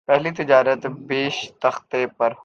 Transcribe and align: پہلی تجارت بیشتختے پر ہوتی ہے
پہلی 0.07 0.31
تجارت 0.33 0.85
بیشتختے 1.07 2.05
پر 2.17 2.31
ہوتی 2.31 2.33
ہے 2.33 2.39